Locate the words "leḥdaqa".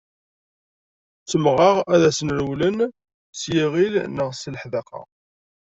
4.53-5.01